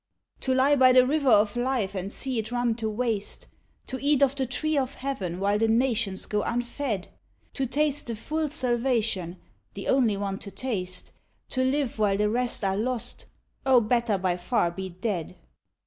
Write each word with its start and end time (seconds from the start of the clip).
To 0.39 0.55
lie 0.55 0.75
by 0.75 0.93
the 0.93 1.05
River 1.05 1.29
of 1.29 1.55
Life 1.55 1.93
and 1.93 2.11
see 2.11 2.39
it 2.39 2.51
run 2.51 2.73
to 2.77 2.89
waste, 2.89 3.45
To 3.85 3.99
eat 4.03 4.23
of 4.23 4.35
the 4.35 4.47
Tree 4.47 4.75
of 4.75 4.95
Heaven 4.95 5.39
while 5.39 5.59
the 5.59 5.67
nations 5.67 6.25
go 6.25 6.41
unfed, 6.41 7.09
To 7.53 7.67
taste 7.67 8.07
the 8.07 8.15
full 8.15 8.49
salvation 8.49 9.37
the 9.75 9.87
only 9.89 10.17
one 10.17 10.39
to 10.39 10.49
taste 10.49 11.11
To 11.49 11.63
live 11.63 11.99
while 11.99 12.17
the 12.17 12.31
rest 12.31 12.63
are 12.63 12.75
lost, 12.77 13.27
oh, 13.63 13.79
better 13.79 14.17
by 14.17 14.37
far 14.37 14.71
be 14.71 14.89
dead! 14.89 15.35